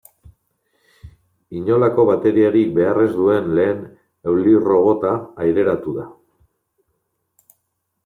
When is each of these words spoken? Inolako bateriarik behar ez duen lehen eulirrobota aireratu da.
Inolako 1.59 2.05
bateriarik 2.09 2.73
behar 2.79 3.01
ez 3.05 3.13
duen 3.19 3.53
lehen 3.61 3.85
eulirrobota 4.35 5.15
aireratu 5.49 5.99
da. 6.03 6.11